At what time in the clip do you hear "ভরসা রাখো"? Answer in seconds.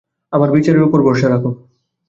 1.05-1.49